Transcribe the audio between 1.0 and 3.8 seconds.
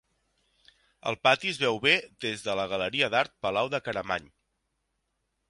El pati es veu bé des de la galeria d'art Palau